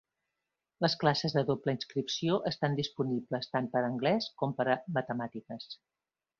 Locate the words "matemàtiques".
5.01-5.73